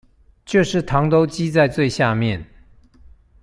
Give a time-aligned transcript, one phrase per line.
[0.47, 2.43] 就是糖都積在最下面